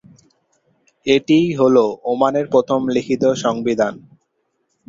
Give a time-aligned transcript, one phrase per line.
[1.05, 3.93] এটিই হলো ওমানের প্রথম লিখিত "সংবিধান"।